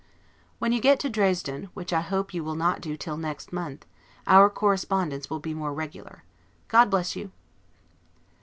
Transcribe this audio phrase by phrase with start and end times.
[0.57, 3.85] When you get to Dresden, which I hope you will not do till next month,
[4.25, 6.23] our correspondence will be more regular.
[6.69, 7.29] God bless you!